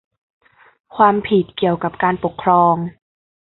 [0.95, 2.75] ความผิดเกี่ยวกับการปกครอง